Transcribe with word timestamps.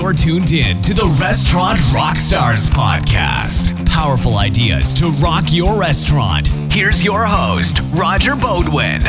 You're 0.00 0.12
tuned 0.12 0.52
in 0.52 0.80
to 0.82 0.94
the 0.94 1.12
Restaurant 1.20 1.76
Rockstars 1.90 2.70
podcast. 2.70 3.84
Powerful 3.88 4.38
ideas 4.38 4.94
to 4.94 5.08
rock 5.18 5.46
your 5.48 5.76
restaurant. 5.76 6.46
Here's 6.72 7.02
your 7.02 7.24
host, 7.26 7.80
Roger 7.96 8.34
Beaudoin. 8.34 9.02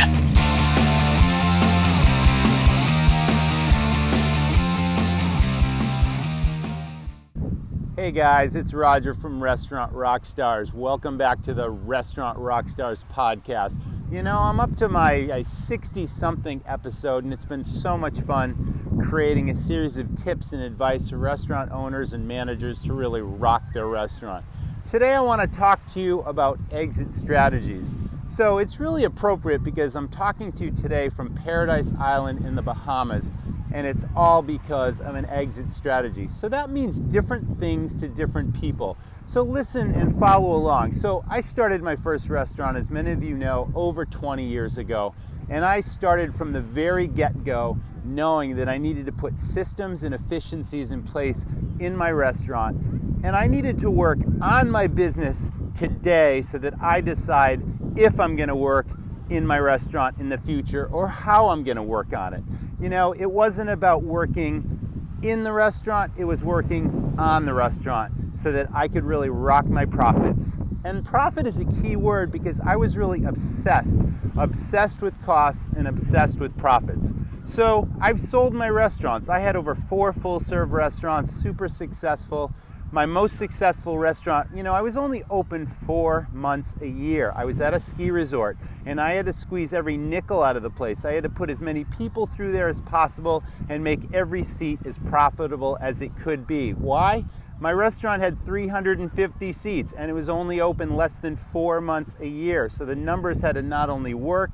Hey 7.96 8.12
guys, 8.12 8.56
it's 8.56 8.74
Roger 8.74 9.14
from 9.14 9.44
Restaurant 9.44 9.94
Rockstars. 9.94 10.74
Welcome 10.74 11.20
back 11.20 11.44
to 11.44 11.54
the 11.54 11.70
Restaurant 11.70 12.40
Rockstars 12.40 13.04
podcast. 13.14 13.80
You 14.12 14.24
know, 14.24 14.40
I'm 14.40 14.60
up 14.60 14.76
to 14.78 14.90
my 14.90 15.44
60 15.44 16.08
something 16.08 16.64
episode, 16.66 17.26
and 17.26 17.32
it's 17.32 17.46
been 17.46 17.64
so 17.64 17.96
much 17.96 18.20
fun 18.22 19.04
creating 19.08 19.52
a 19.52 19.56
series 19.56 19.98
of 19.98 20.16
tips 20.16 20.52
and 20.52 20.64
advice 20.64 21.10
for 21.10 21.18
restaurant 21.18 21.72
owners 21.72 22.12
and 22.12 22.28
managers 22.28 22.82
to 22.86 22.94
really 22.94 23.22
rock 23.22 23.62
their 23.72 23.86
restaurant. 23.86 24.44
Today, 24.90 25.14
I 25.14 25.22
want 25.22 25.42
to 25.42 25.60
talk 25.60 25.86
to 25.94 26.00
you 26.00 26.22
about 26.22 26.58
exit 26.72 27.14
strategies. 27.14 27.96
So, 28.28 28.58
it's 28.58 28.80
really 28.80 29.04
appropriate 29.04 29.64
because 29.64 29.96
I'm 29.96 30.08
talking 30.08 30.52
to 30.54 30.66
you 30.66 30.72
today 30.72 31.10
from 31.10 31.36
Paradise 31.36 31.94
Island 32.00 32.44
in 32.44 32.56
the 32.56 32.64
Bahamas 32.64 33.32
and 33.72 33.86
it's 33.86 34.06
all 34.16 34.42
because 34.42 35.00
of 35.00 35.16
an 35.16 35.26
exit 35.26 35.70
strategy. 35.72 36.28
So 36.28 36.50
that 36.50 36.70
means 36.70 37.00
different 37.00 37.60
things 37.60 37.98
to 37.98 38.08
different 38.08 38.60
people. 38.60 38.98
So 39.26 39.44
listen 39.44 39.94
and 39.94 40.18
follow 40.20 40.56
along. 40.56 40.94
So 40.94 41.24
I 41.30 41.42
started 41.42 41.84
my 41.84 41.96
first 41.96 42.30
restaurant, 42.30 42.78
as 42.78 42.90
many 42.90 43.12
of 43.12 43.24
you 43.24 43.36
know, 43.36 43.72
over 43.76 44.06
20 44.06 44.44
years 44.44 44.78
ago. 44.78 45.14
And 45.50 45.66
I 45.66 45.82
started 45.82 46.34
from 46.36 46.54
the 46.54 46.62
very 46.62 47.08
get 47.08 47.44
go 47.44 47.80
knowing 48.04 48.56
that 48.56 48.70
I 48.70 48.78
needed 48.78 49.06
to 49.06 49.12
put 49.12 49.40
systems 49.40 50.04
and 50.04 50.16
efficiencies 50.16 50.92
in 50.92 51.04
place 51.04 51.46
in 51.80 51.96
my 51.96 52.12
restaurant. 52.12 52.78
And 53.24 53.36
I 53.36 53.48
needed 53.48 53.78
to 53.80 53.92
work 53.92 54.20
on 54.42 54.70
my 54.72 54.88
business 54.88 55.52
today 55.76 56.42
so 56.42 56.58
that 56.60 56.74
I 56.82 57.02
decide 57.02 57.62
if 57.96 58.20
I'm 58.20 58.36
going 58.36 58.50
to 58.50 58.56
work 58.56 58.88
in 59.30 59.46
my 59.46 59.60
restaurant 59.60 60.20
in 60.20 60.30
the 60.30 60.38
future 60.38 60.88
or 60.88 61.08
how 61.08 61.50
I'm 61.50 61.64
going 61.64 61.78
to 61.78 61.84
work 61.84 62.14
on 62.14 62.34
it. 62.34 62.44
You 62.80 62.88
know, 62.88 63.12
it 63.12 63.30
wasn't 63.30 63.70
about 63.70 64.04
working 64.04 65.18
in 65.22 65.44
the 65.44 65.52
restaurant, 65.52 66.14
it 66.18 66.24
was 66.24 66.46
working 66.46 67.14
on 67.18 67.44
the 67.44 67.54
restaurant 67.54 68.14
so 68.32 68.54
that 68.54 68.70
I 68.74 68.88
could 68.88 69.04
really 69.04 69.30
rock 69.30 69.66
my 69.66 69.86
profits. 69.86 70.54
And 70.86 71.04
profit 71.04 71.46
is 71.46 71.60
a 71.60 71.66
key 71.66 71.98
word 71.98 72.32
because 72.32 72.62
I 72.62 72.78
was 72.78 72.96
really 72.96 73.26
obsessed, 73.26 74.00
obsessed 74.38 75.02
with 75.02 75.22
costs 75.26 75.70
and 75.76 75.90
obsessed 75.90 76.40
with 76.40 76.58
profits. 76.58 77.12
So 77.44 77.90
I've 78.00 78.20
sold 78.20 78.54
my 78.54 78.70
restaurants. 78.70 79.28
I 79.28 79.40
had 79.40 79.58
over 79.58 79.76
four 79.76 80.14
full 80.14 80.40
serve 80.40 80.72
restaurants, 80.72 81.36
super 81.36 81.68
successful 81.68 82.54
my 82.92 83.06
most 83.06 83.38
successful 83.38 84.00
restaurant, 84.00 84.50
you 84.56 84.64
know, 84.64 84.74
I 84.74 84.82
was 84.82 84.98
only 84.98 85.24
open 85.30 85.68
four 85.68 86.28
months 86.34 86.76
a 86.82 86.88
year. 86.88 87.32
I 87.36 87.46
was 87.46 87.62
at 87.62 87.74
a 87.74 87.80
ski 87.80 88.10
resort 88.10 88.58
and 88.86 89.00
I 89.00 89.14
had 89.14 89.28
to 89.28 89.34
squeeze 89.34 89.74
every 89.74 89.96
nickel 89.96 90.42
out 90.42 90.56
of 90.56 90.64
the 90.64 90.72
place. 90.72 91.06
I 91.06 91.14
had 91.14 91.24
to 91.24 91.30
put 91.30 91.52
as 91.52 91.62
many 91.62 91.84
people 91.86 92.26
through 92.26 92.52
there 92.52 92.68
as 92.68 92.82
possible 92.82 93.44
and 93.70 93.84
make 93.84 94.12
every 94.12 94.44
seat 94.44 94.80
as 94.86 94.98
profitable 94.98 95.78
as 95.80 96.02
it 96.02 96.16
could 96.18 96.48
be. 96.48 96.72
Why? 96.72 97.26
My 97.60 97.74
restaurant 97.74 98.24
had 98.24 98.40
350 98.40 99.54
seats 99.54 99.94
and 99.96 100.10
it 100.10 100.14
was 100.14 100.28
only 100.28 100.60
open 100.60 100.96
less 100.96 101.18
than 101.18 101.36
four 101.36 101.82
months 101.82 102.16
a 102.20 102.28
year. 102.28 102.70
So 102.70 102.86
the 102.86 102.96
numbers 102.96 103.42
had 103.42 103.54
to 103.54 103.62
not 103.62 103.90
only 103.90 104.16
work, 104.16 104.52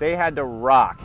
they 0.00 0.16
had 0.16 0.34
to 0.36 0.44
rock. 0.44 1.00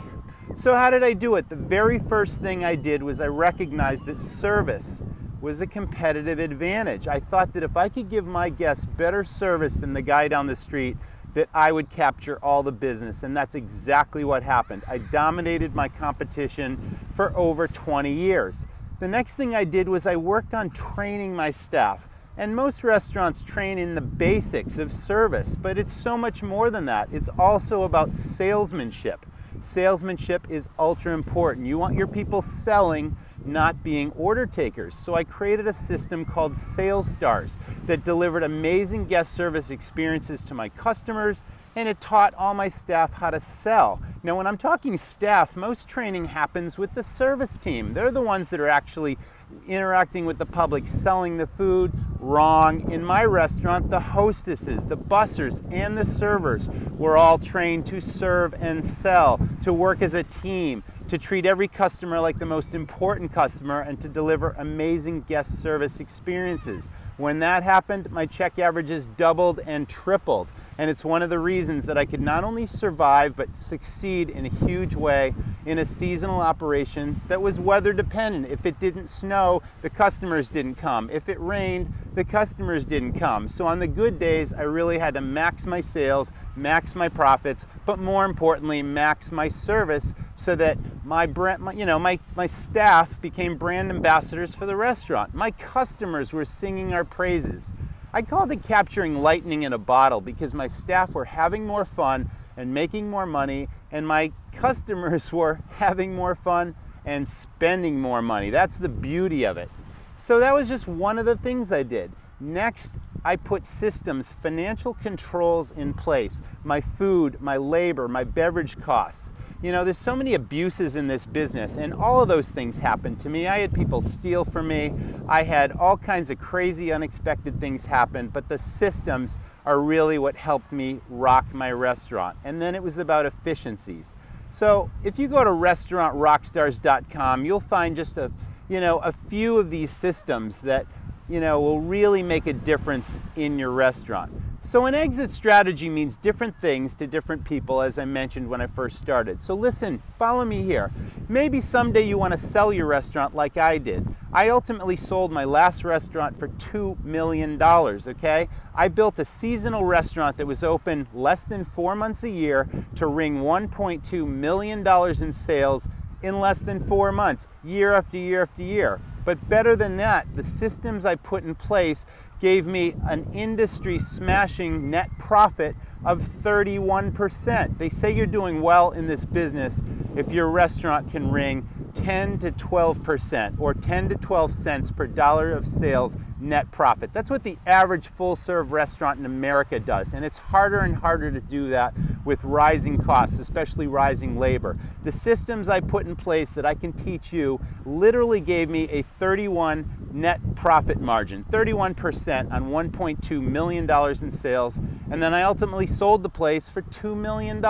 So, 0.54 0.74
how 0.74 0.90
did 0.90 1.02
I 1.02 1.14
do 1.14 1.36
it? 1.36 1.48
The 1.48 1.56
very 1.56 1.98
first 1.98 2.42
thing 2.42 2.62
I 2.62 2.74
did 2.74 3.02
was 3.02 3.20
I 3.20 3.26
recognized 3.28 4.04
that 4.06 4.20
service 4.20 5.00
was 5.42 5.60
a 5.60 5.66
competitive 5.66 6.38
advantage. 6.38 7.08
I 7.08 7.18
thought 7.18 7.52
that 7.54 7.64
if 7.64 7.76
I 7.76 7.88
could 7.88 8.08
give 8.08 8.24
my 8.24 8.48
guests 8.48 8.86
better 8.86 9.24
service 9.24 9.74
than 9.74 9.92
the 9.92 10.00
guy 10.00 10.28
down 10.28 10.46
the 10.46 10.54
street, 10.54 10.96
that 11.34 11.48
I 11.52 11.72
would 11.72 11.90
capture 11.90 12.38
all 12.44 12.62
the 12.62 12.72
business. 12.72 13.24
And 13.24 13.36
that's 13.36 13.56
exactly 13.56 14.22
what 14.22 14.44
happened. 14.44 14.84
I 14.86 14.98
dominated 14.98 15.74
my 15.74 15.88
competition 15.88 17.00
for 17.12 17.36
over 17.36 17.66
20 17.66 18.12
years. 18.12 18.66
The 19.00 19.08
next 19.08 19.34
thing 19.34 19.52
I 19.52 19.64
did 19.64 19.88
was 19.88 20.06
I 20.06 20.14
worked 20.14 20.54
on 20.54 20.70
training 20.70 21.34
my 21.34 21.50
staff. 21.50 22.06
And 22.36 22.54
most 22.54 22.84
restaurants 22.84 23.42
train 23.42 23.78
in 23.78 23.96
the 23.96 24.00
basics 24.00 24.78
of 24.78 24.92
service, 24.92 25.56
but 25.60 25.76
it's 25.76 25.92
so 25.92 26.16
much 26.16 26.42
more 26.42 26.70
than 26.70 26.86
that. 26.86 27.08
It's 27.12 27.28
also 27.38 27.82
about 27.82 28.16
salesmanship. 28.16 29.26
Salesmanship 29.60 30.46
is 30.48 30.68
ultra 30.78 31.12
important. 31.12 31.66
You 31.66 31.78
want 31.78 31.94
your 31.94 32.06
people 32.06 32.40
selling 32.42 33.16
not 33.46 33.82
being 33.82 34.12
order 34.12 34.46
takers. 34.46 34.96
So 34.96 35.14
I 35.14 35.24
created 35.24 35.66
a 35.66 35.72
system 35.72 36.24
called 36.24 36.56
Sales 36.56 37.10
Stars 37.10 37.58
that 37.86 38.04
delivered 38.04 38.42
amazing 38.42 39.06
guest 39.06 39.34
service 39.34 39.70
experiences 39.70 40.44
to 40.46 40.54
my 40.54 40.68
customers 40.68 41.44
and 41.74 41.88
it 41.88 42.00
taught 42.00 42.34
all 42.34 42.54
my 42.54 42.68
staff 42.68 43.14
how 43.14 43.30
to 43.30 43.40
sell. 43.40 44.00
Now, 44.22 44.36
when 44.36 44.46
I'm 44.46 44.58
talking 44.58 44.98
staff, 44.98 45.56
most 45.56 45.88
training 45.88 46.26
happens 46.26 46.76
with 46.76 46.94
the 46.94 47.02
service 47.02 47.56
team. 47.56 47.94
They're 47.94 48.10
the 48.10 48.20
ones 48.20 48.50
that 48.50 48.60
are 48.60 48.68
actually 48.68 49.18
interacting 49.66 50.26
with 50.26 50.38
the 50.38 50.46
public, 50.46 50.86
selling 50.86 51.38
the 51.38 51.46
food. 51.46 51.92
Wrong. 52.22 52.92
In 52.92 53.04
my 53.04 53.24
restaurant, 53.24 53.90
the 53.90 53.98
hostesses, 53.98 54.86
the 54.86 54.96
bussers, 54.96 55.60
and 55.72 55.98
the 55.98 56.06
servers 56.06 56.68
were 56.96 57.16
all 57.16 57.36
trained 57.36 57.84
to 57.86 58.00
serve 58.00 58.54
and 58.54 58.84
sell, 58.84 59.40
to 59.62 59.72
work 59.72 60.00
as 60.02 60.14
a 60.14 60.22
team, 60.22 60.84
to 61.08 61.18
treat 61.18 61.44
every 61.44 61.66
customer 61.66 62.20
like 62.20 62.38
the 62.38 62.46
most 62.46 62.76
important 62.76 63.32
customer 63.32 63.80
and 63.80 64.00
to 64.02 64.08
deliver 64.08 64.50
amazing 64.50 65.22
guest 65.22 65.60
service 65.60 65.98
experiences. 65.98 66.92
When 67.16 67.40
that 67.40 67.64
happened, 67.64 68.08
my 68.12 68.26
check 68.26 68.56
averages 68.56 69.06
doubled 69.16 69.58
and 69.66 69.88
tripled. 69.88 70.46
And 70.78 70.90
it's 70.90 71.04
one 71.04 71.22
of 71.22 71.30
the 71.30 71.38
reasons 71.38 71.84
that 71.86 71.98
I 71.98 72.04
could 72.06 72.20
not 72.20 72.44
only 72.44 72.66
survive 72.66 73.36
but 73.36 73.56
succeed 73.56 74.30
in 74.30 74.46
a 74.46 74.66
huge 74.66 74.94
way 74.94 75.34
in 75.66 75.78
a 75.78 75.84
seasonal 75.84 76.40
operation 76.40 77.20
that 77.28 77.40
was 77.40 77.60
weather 77.60 77.92
dependent. 77.92 78.50
If 78.50 78.66
it 78.66 78.80
didn't 78.80 79.08
snow, 79.08 79.62
the 79.82 79.90
customers 79.90 80.48
didn't 80.48 80.76
come. 80.76 81.10
If 81.10 81.28
it 81.28 81.38
rained, 81.40 81.92
the 82.14 82.24
customers 82.24 82.84
didn't 82.84 83.18
come. 83.18 83.48
So 83.48 83.66
on 83.66 83.78
the 83.78 83.86
good 83.86 84.18
days, 84.18 84.52
I 84.52 84.62
really 84.62 84.98
had 84.98 85.14
to 85.14 85.20
max 85.20 85.66
my 85.66 85.80
sales, 85.80 86.30
max 86.56 86.94
my 86.94 87.08
profits, 87.08 87.66
but 87.86 87.98
more 87.98 88.24
importantly, 88.24 88.82
max 88.82 89.30
my 89.30 89.48
service 89.48 90.14
so 90.36 90.54
that 90.56 90.78
my 91.04 91.26
brand, 91.26 91.78
you 91.78 91.86
know, 91.86 91.98
my, 91.98 92.18
my 92.34 92.46
staff 92.46 93.20
became 93.20 93.56
brand 93.56 93.90
ambassadors 93.90 94.54
for 94.54 94.66
the 94.66 94.76
restaurant. 94.76 95.34
My 95.34 95.50
customers 95.52 96.32
were 96.32 96.44
singing 96.44 96.92
our 96.92 97.04
praises. 97.04 97.72
I 98.14 98.20
called 98.20 98.52
it 98.52 98.62
capturing 98.62 99.22
lightning 99.22 99.62
in 99.62 99.72
a 99.72 99.78
bottle 99.78 100.20
because 100.20 100.52
my 100.52 100.68
staff 100.68 101.14
were 101.14 101.24
having 101.24 101.66
more 101.66 101.86
fun 101.86 102.30
and 102.58 102.74
making 102.74 103.08
more 103.08 103.24
money, 103.24 103.68
and 103.90 104.06
my 104.06 104.32
customers 104.52 105.32
were 105.32 105.60
having 105.76 106.14
more 106.14 106.34
fun 106.34 106.74
and 107.06 107.26
spending 107.28 108.00
more 108.00 108.20
money. 108.20 108.50
That's 108.50 108.76
the 108.76 108.90
beauty 108.90 109.44
of 109.44 109.56
it. 109.56 109.70
So 110.18 110.38
that 110.40 110.52
was 110.54 110.68
just 110.68 110.86
one 110.86 111.18
of 111.18 111.24
the 111.24 111.36
things 111.36 111.72
I 111.72 111.82
did. 111.82 112.12
Next, 112.38 112.94
I 113.24 113.36
put 113.36 113.66
systems, 113.66 114.30
financial 114.30 114.94
controls 114.94 115.70
in 115.70 115.94
place 115.94 116.40
my 116.64 116.80
food, 116.80 117.40
my 117.40 117.56
labor, 117.56 118.08
my 118.08 118.24
beverage 118.24 118.78
costs. 118.80 119.32
You 119.62 119.70
know, 119.70 119.84
there's 119.84 119.98
so 119.98 120.16
many 120.16 120.34
abuses 120.34 120.96
in 120.96 121.06
this 121.06 121.24
business, 121.24 121.76
and 121.76 121.94
all 121.94 122.20
of 122.20 122.26
those 122.26 122.48
things 122.48 122.78
happened 122.78 123.20
to 123.20 123.28
me. 123.28 123.46
I 123.46 123.60
had 123.60 123.72
people 123.72 124.02
steal 124.02 124.44
from 124.44 124.66
me, 124.66 124.92
I 125.28 125.44
had 125.44 125.70
all 125.70 125.96
kinds 125.96 126.30
of 126.30 126.40
crazy, 126.40 126.92
unexpected 126.92 127.60
things 127.60 127.86
happen, 127.86 128.26
but 128.26 128.48
the 128.48 128.58
systems 128.58 129.38
are 129.64 129.78
really 129.78 130.18
what 130.18 130.34
helped 130.34 130.72
me 130.72 130.98
rock 131.08 131.54
my 131.54 131.70
restaurant. 131.70 132.36
And 132.42 132.60
then 132.60 132.74
it 132.74 132.82
was 132.82 132.98
about 132.98 133.24
efficiencies. 133.24 134.16
So 134.50 134.90
if 135.04 135.16
you 135.16 135.28
go 135.28 135.44
to 135.44 135.50
restaurantrockstars.com, 135.50 137.44
you'll 137.44 137.60
find 137.60 137.94
just 137.94 138.16
a 138.16 138.32
you 138.68 138.80
know 138.80 138.98
a 138.98 139.12
few 139.12 139.58
of 139.58 139.70
these 139.70 139.90
systems 139.90 140.60
that 140.62 140.86
you 141.28 141.40
know 141.40 141.60
will 141.60 141.80
really 141.80 142.22
make 142.22 142.46
a 142.46 142.52
difference 142.52 143.14
in 143.36 143.58
your 143.58 143.70
restaurant. 143.70 144.32
So, 144.64 144.86
an 144.86 144.94
exit 144.94 145.32
strategy 145.32 145.88
means 145.88 146.14
different 146.16 146.56
things 146.56 146.94
to 146.98 147.08
different 147.08 147.44
people, 147.44 147.82
as 147.82 147.98
I 147.98 148.04
mentioned 148.04 148.48
when 148.48 148.60
I 148.60 148.68
first 148.68 148.96
started. 148.96 149.42
So, 149.42 149.54
listen, 149.54 150.00
follow 150.16 150.44
me 150.44 150.62
here. 150.62 150.92
Maybe 151.28 151.60
someday 151.60 152.06
you 152.06 152.16
want 152.16 152.30
to 152.30 152.38
sell 152.38 152.72
your 152.72 152.86
restaurant 152.86 153.34
like 153.34 153.56
I 153.56 153.78
did. 153.78 154.06
I 154.32 154.50
ultimately 154.50 154.94
sold 154.94 155.32
my 155.32 155.42
last 155.42 155.82
restaurant 155.82 156.38
for 156.38 156.46
$2 156.46 157.02
million, 157.02 157.60
okay? 157.60 158.48
I 158.72 158.86
built 158.86 159.18
a 159.18 159.24
seasonal 159.24 159.84
restaurant 159.84 160.36
that 160.36 160.46
was 160.46 160.62
open 160.62 161.08
less 161.12 161.42
than 161.42 161.64
four 161.64 161.96
months 161.96 162.22
a 162.22 162.30
year 162.30 162.68
to 162.94 163.08
ring 163.08 163.38
$1.2 163.38 164.26
million 164.28 164.86
in 164.86 165.32
sales 165.32 165.88
in 166.22 166.38
less 166.38 166.60
than 166.60 166.86
four 166.86 167.10
months, 167.10 167.48
year 167.64 167.94
after 167.94 168.16
year 168.16 168.42
after 168.42 168.62
year. 168.62 169.00
But 169.24 169.48
better 169.48 169.76
than 169.76 169.96
that, 169.98 170.26
the 170.34 170.42
systems 170.42 171.04
I 171.04 171.14
put 171.14 171.44
in 171.44 171.54
place 171.54 172.04
gave 172.40 172.66
me 172.66 172.94
an 173.08 173.30
industry 173.32 173.98
smashing 173.98 174.90
net 174.90 175.08
profit 175.18 175.76
of 176.04 176.20
31%. 176.20 177.78
They 177.78 177.88
say 177.88 178.10
you're 178.10 178.26
doing 178.26 178.60
well 178.60 178.90
in 178.90 179.06
this 179.06 179.24
business 179.24 179.80
if 180.16 180.32
your 180.32 180.50
restaurant 180.50 181.10
can 181.12 181.30
ring 181.30 181.68
10 181.94 182.38
to 182.40 182.52
12% 182.52 183.60
or 183.60 183.74
10 183.74 184.08
to 184.08 184.14
12 184.16 184.52
cents 184.52 184.90
per 184.90 185.06
dollar 185.06 185.52
of 185.52 185.66
sales 185.66 186.16
net 186.42 186.70
profit. 186.72 187.12
That's 187.12 187.30
what 187.30 187.44
the 187.44 187.56
average 187.66 188.08
full 188.08 188.36
serve 188.36 188.72
restaurant 188.72 189.18
in 189.18 189.26
America 189.26 189.78
does. 189.78 190.12
And 190.12 190.24
it's 190.24 190.38
harder 190.38 190.80
and 190.80 190.94
harder 190.94 191.30
to 191.30 191.40
do 191.40 191.68
that 191.68 191.94
with 192.24 192.42
rising 192.44 192.98
costs, 192.98 193.38
especially 193.38 193.86
rising 193.86 194.38
labor. 194.38 194.76
The 195.04 195.12
systems 195.12 195.68
I 195.68 195.80
put 195.80 196.06
in 196.06 196.16
place 196.16 196.50
that 196.50 196.66
I 196.66 196.74
can 196.74 196.92
teach 196.92 197.32
you 197.32 197.60
literally 197.84 198.40
gave 198.40 198.68
me 198.68 198.88
a 198.90 199.02
31 199.02 200.08
net 200.12 200.40
profit 200.54 201.00
margin, 201.00 201.44
31% 201.50 202.52
on 202.52 202.70
$1.2 202.70 203.42
million 203.42 203.90
in 204.22 204.30
sales. 204.30 204.78
And 205.10 205.22
then 205.22 205.32
I 205.32 205.42
ultimately 205.42 205.86
sold 205.86 206.22
the 206.22 206.28
place 206.28 206.68
for 206.68 206.82
$2 206.82 207.16
million. 207.16 207.64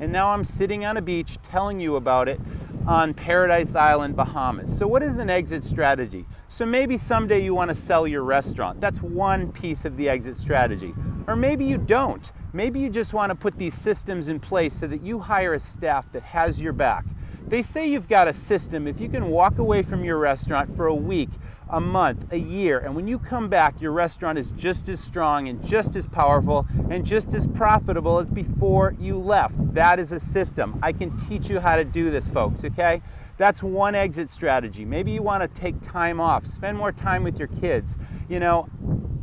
And 0.00 0.12
now 0.12 0.30
I'm 0.30 0.44
sitting 0.44 0.84
on 0.84 0.96
a 0.96 1.02
beach 1.02 1.38
telling 1.42 1.80
you 1.80 1.96
about 1.96 2.28
it 2.28 2.40
on 2.86 3.12
Paradise 3.14 3.74
Island, 3.74 4.14
Bahamas. 4.14 4.76
So, 4.76 4.86
what 4.86 5.02
is 5.02 5.18
an 5.18 5.28
exit 5.28 5.64
strategy? 5.64 6.24
So, 6.48 6.64
maybe 6.64 6.96
someday 6.96 7.42
you 7.42 7.54
want 7.54 7.68
to 7.70 7.74
sell 7.74 8.06
your 8.06 8.22
restaurant. 8.22 8.80
That's 8.80 9.02
one 9.02 9.50
piece 9.52 9.84
of 9.84 9.96
the 9.96 10.08
exit 10.08 10.36
strategy. 10.36 10.94
Or 11.26 11.34
maybe 11.34 11.64
you 11.64 11.78
don't. 11.78 12.30
Maybe 12.52 12.80
you 12.80 12.88
just 12.88 13.12
want 13.12 13.30
to 13.30 13.34
put 13.34 13.58
these 13.58 13.74
systems 13.74 14.28
in 14.28 14.38
place 14.38 14.78
so 14.78 14.86
that 14.86 15.02
you 15.02 15.18
hire 15.18 15.54
a 15.54 15.60
staff 15.60 16.10
that 16.12 16.22
has 16.22 16.60
your 16.60 16.72
back. 16.72 17.04
They 17.48 17.62
say 17.62 17.88
you've 17.88 18.08
got 18.08 18.28
a 18.28 18.32
system. 18.32 18.86
If 18.86 19.00
you 19.00 19.08
can 19.08 19.28
walk 19.28 19.58
away 19.58 19.82
from 19.82 20.04
your 20.04 20.18
restaurant 20.18 20.76
for 20.76 20.86
a 20.86 20.94
week, 20.94 21.30
a 21.68 21.80
month, 21.80 22.32
a 22.32 22.38
year, 22.38 22.78
and 22.78 22.94
when 22.94 23.08
you 23.08 23.18
come 23.18 23.48
back, 23.48 23.80
your 23.80 23.92
restaurant 23.92 24.38
is 24.38 24.50
just 24.52 24.88
as 24.88 25.00
strong 25.00 25.48
and 25.48 25.64
just 25.64 25.96
as 25.96 26.06
powerful 26.06 26.66
and 26.90 27.04
just 27.04 27.34
as 27.34 27.46
profitable 27.48 28.18
as 28.18 28.30
before 28.30 28.94
you 29.00 29.16
left. 29.16 29.54
That 29.74 29.98
is 29.98 30.12
a 30.12 30.20
system. 30.20 30.78
I 30.82 30.92
can 30.92 31.16
teach 31.16 31.48
you 31.50 31.58
how 31.58 31.76
to 31.76 31.84
do 31.84 32.10
this, 32.10 32.28
folks, 32.28 32.64
okay? 32.64 33.02
That's 33.36 33.62
one 33.62 33.94
exit 33.94 34.30
strategy. 34.30 34.84
Maybe 34.84 35.10
you 35.10 35.22
want 35.22 35.42
to 35.42 35.60
take 35.60 35.80
time 35.82 36.20
off, 36.20 36.46
spend 36.46 36.78
more 36.78 36.92
time 36.92 37.24
with 37.24 37.38
your 37.38 37.48
kids. 37.48 37.98
You 38.28 38.40
know, 38.40 38.68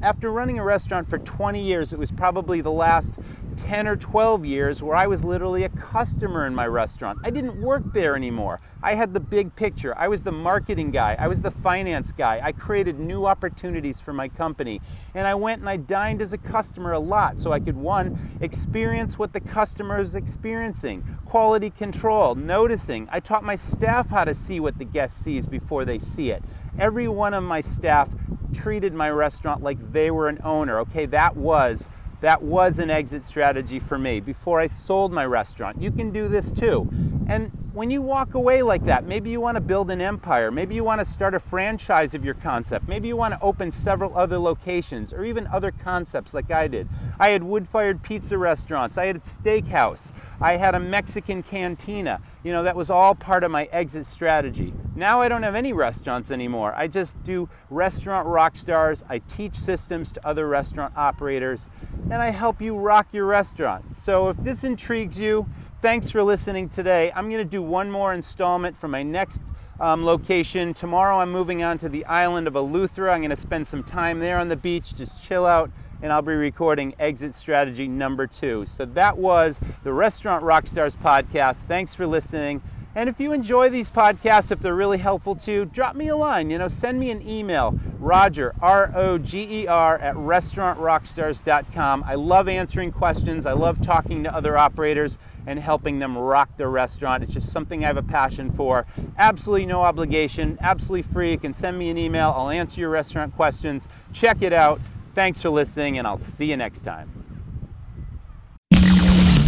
after 0.01 0.29
running 0.29 0.59
a 0.59 0.63
restaurant 0.63 1.09
for 1.09 1.17
20 1.17 1.61
years, 1.61 1.93
it 1.93 1.99
was 1.99 2.11
probably 2.11 2.59
the 2.59 2.71
last 2.71 3.15
10 3.53 3.87
or 3.87 3.95
12 3.95 4.45
years 4.45 4.81
where 4.81 4.95
I 4.95 5.07
was 5.07 5.23
literally 5.23 5.63
a 5.63 5.69
customer 5.69 6.45
in 6.45 6.53
my 6.53 6.67
restaurant. 6.67 7.19
I 7.23 7.29
didn't 7.29 7.61
work 7.61 7.83
there 7.93 8.15
anymore. 8.15 8.59
I 8.81 8.95
had 8.95 9.13
the 9.13 9.19
big 9.19 9.55
picture. 9.55 9.97
I 9.97 10.07
was 10.07 10.23
the 10.23 10.31
marketing 10.31 10.91
guy. 10.91 11.15
I 11.19 11.27
was 11.27 11.41
the 11.41 11.51
finance 11.51 12.11
guy. 12.11 12.41
I 12.43 12.51
created 12.51 12.99
new 12.99 13.25
opportunities 13.25 13.99
for 13.99 14.13
my 14.13 14.27
company. 14.27 14.81
And 15.15 15.27
I 15.27 15.35
went 15.35 15.61
and 15.61 15.69
I 15.69 15.77
dined 15.77 16.21
as 16.21 16.33
a 16.33 16.37
customer 16.37 16.91
a 16.91 16.99
lot 16.99 17.39
so 17.39 17.51
I 17.51 17.59
could, 17.59 17.77
one, 17.77 18.37
experience 18.41 19.17
what 19.17 19.33
the 19.33 19.39
customer 19.39 19.99
is 19.99 20.15
experiencing, 20.15 21.17
quality 21.25 21.69
control, 21.69 22.35
noticing. 22.35 23.07
I 23.11 23.19
taught 23.19 23.43
my 23.43 23.55
staff 23.55 24.09
how 24.09 24.25
to 24.25 24.35
see 24.35 24.59
what 24.59 24.77
the 24.77 24.85
guest 24.85 25.23
sees 25.23 25.47
before 25.47 25.85
they 25.85 25.99
see 25.99 26.31
it. 26.31 26.43
Every 26.77 27.07
one 27.07 27.33
of 27.33 27.43
my 27.43 27.61
staff 27.61 28.09
treated 28.53 28.93
my 28.93 29.09
restaurant 29.09 29.61
like 29.61 29.91
they 29.91 30.11
were 30.11 30.27
an 30.27 30.39
owner. 30.43 30.79
Okay, 30.79 31.05
that 31.07 31.35
was 31.35 31.89
that 32.23 32.41
was 32.41 32.79
an 32.79 32.89
exit 32.89 33.25
strategy 33.25 33.79
for 33.79 33.99
me 33.99 34.21
before 34.21 34.61
I 34.61 34.67
sold 34.67 35.11
my 35.11 35.25
restaurant. 35.25 35.81
You 35.81 35.91
can 35.91 36.11
do 36.11 36.29
this 36.29 36.53
too. 36.53 36.89
And 37.27 37.51
when 37.73 37.89
you 37.89 38.03
walk 38.03 38.35
away 38.35 38.61
like 38.61 38.85
that, 38.85 39.03
maybe 39.03 39.31
you 39.31 39.41
want 39.41 39.55
to 39.55 39.61
build 39.61 39.89
an 39.89 39.99
empire, 39.99 40.51
maybe 40.51 40.75
you 40.75 40.83
want 40.83 41.01
to 41.01 41.05
start 41.05 41.33
a 41.33 41.39
franchise 41.39 42.13
of 42.13 42.23
your 42.23 42.35
concept, 42.35 42.87
maybe 42.87 43.07
you 43.07 43.17
want 43.17 43.33
to 43.33 43.41
open 43.41 43.71
several 43.71 44.15
other 44.15 44.37
locations 44.37 45.11
or 45.11 45.25
even 45.25 45.47
other 45.47 45.71
concepts 45.71 46.35
like 46.35 46.51
I 46.51 46.67
did. 46.67 46.87
I 47.19 47.29
had 47.29 47.41
wood 47.41 47.67
fired 47.67 48.03
pizza 48.03 48.37
restaurants, 48.37 48.95
I 48.95 49.07
had 49.07 49.15
a 49.15 49.19
steakhouse, 49.21 50.11
I 50.39 50.57
had 50.57 50.75
a 50.75 50.79
Mexican 50.79 51.41
cantina. 51.41 52.21
You 52.43 52.51
know, 52.51 52.61
that 52.61 52.75
was 52.75 52.91
all 52.91 53.15
part 53.15 53.43
of 53.43 53.49
my 53.49 53.63
exit 53.71 54.05
strategy. 54.05 54.73
Now 54.95 55.21
I 55.21 55.27
don't 55.27 55.43
have 55.43 55.55
any 55.55 55.73
restaurants 55.73 56.29
anymore. 56.29 56.73
I 56.75 56.87
just 56.87 57.23
do 57.23 57.49
restaurant 57.71 58.27
rock 58.27 58.55
stars, 58.55 59.03
I 59.09 59.17
teach 59.17 59.55
systems 59.55 60.11
to 60.11 60.27
other 60.27 60.47
restaurant 60.47 60.93
operators, 60.95 61.67
and 62.03 62.21
I 62.21 62.29
help 62.29 62.61
you 62.61 62.75
rock 62.75 63.07
your 63.13 63.25
restaurant. 63.25 63.95
So 63.95 64.29
if 64.29 64.37
this 64.37 64.63
intrigues 64.63 65.17
you, 65.17 65.47
Thanks 65.83 66.09
for 66.09 66.23
listening 66.23 66.69
today. 66.69 67.11
I'm 67.13 67.29
going 67.29 67.43
to 67.43 67.43
do 67.43 67.61
one 67.61 67.91
more 67.91 68.13
installment 68.13 68.77
for 68.77 68.87
my 68.87 69.03
next 69.03 69.41
um, 69.81 70.05
location. 70.05 70.73
Tomorrow 70.73 71.19
I'm 71.19 71.29
moving 71.29 71.61
on 71.61 71.77
to 71.79 71.89
the 71.89 72.05
island 72.05 72.47
of 72.47 72.53
Eleuthera. 72.53 73.11
I'm 73.11 73.19
going 73.19 73.31
to 73.31 73.35
spend 73.35 73.67
some 73.67 73.83
time 73.83 74.21
there 74.21 74.37
on 74.37 74.47
the 74.47 74.55
beach, 74.55 74.95
just 74.95 75.21
chill 75.21 75.45
out, 75.45 75.69
and 76.01 76.13
I'll 76.13 76.21
be 76.21 76.31
recording 76.35 76.95
exit 76.99 77.35
strategy 77.35 77.89
number 77.89 78.27
two. 78.27 78.65
So 78.65 78.85
that 78.85 79.17
was 79.17 79.59
the 79.83 79.91
Restaurant 79.91 80.45
Rockstars 80.45 80.95
podcast. 80.95 81.57
Thanks 81.63 81.93
for 81.93 82.07
listening. 82.07 82.61
And 82.95 83.09
if 83.09 83.19
you 83.19 83.33
enjoy 83.33 83.69
these 83.69 83.89
podcasts, 83.89 84.51
if 84.51 84.59
they're 84.59 84.75
really 84.75 84.99
helpful 84.99 85.35
to 85.35 85.51
you, 85.51 85.65
drop 85.65 85.95
me 85.95 86.09
a 86.09 86.15
line. 86.15 86.51
You 86.51 86.59
know, 86.59 86.67
send 86.67 86.99
me 86.99 87.09
an 87.09 87.27
email, 87.27 87.79
Roger, 87.97 88.53
R 88.61 88.91
O 88.95 89.17
G 89.17 89.61
E 89.63 89.67
R, 89.67 89.97
at 89.97 90.15
restaurantrockstars.com. 90.15 92.03
I 92.05 92.15
love 92.15 92.47
answering 92.47 92.91
questions. 92.91 93.45
I 93.45 93.53
love 93.53 93.81
talking 93.81 94.23
to 94.23 94.33
other 94.33 94.57
operators 94.57 95.17
and 95.47 95.59
helping 95.59 95.99
them 95.99 96.17
rock 96.17 96.55
their 96.57 96.69
restaurant. 96.69 97.23
It's 97.23 97.33
just 97.33 97.51
something 97.51 97.83
I 97.83 97.87
have 97.87 97.97
a 97.97 98.03
passion 98.03 98.51
for. 98.51 98.85
Absolutely 99.17 99.65
no 99.65 99.81
obligation, 99.81 100.57
absolutely 100.61 101.01
free. 101.01 101.31
You 101.31 101.39
can 101.39 101.53
send 101.53 101.77
me 101.77 101.89
an 101.89 101.97
email. 101.97 102.33
I'll 102.35 102.49
answer 102.49 102.79
your 102.79 102.89
restaurant 102.89 103.35
questions. 103.35 103.87
Check 104.13 104.41
it 104.41 104.53
out. 104.53 104.79
Thanks 105.15 105.41
for 105.41 105.49
listening, 105.49 105.97
and 105.97 106.07
I'll 106.07 106.17
see 106.17 106.45
you 106.45 106.57
next 106.57 106.81
time. 106.81 107.22